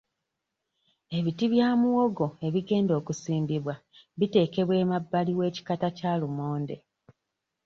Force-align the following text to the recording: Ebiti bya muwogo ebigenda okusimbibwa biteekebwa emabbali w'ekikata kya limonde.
Ebiti 1.17 1.45
bya 1.53 1.69
muwogo 1.81 2.27
ebigenda 2.47 2.93
okusimbibwa 2.99 3.75
biteekebwa 4.19 4.73
emabbali 4.83 5.31
w'ekikata 5.37 5.87
kya 5.97 6.13
limonde. 6.21 6.75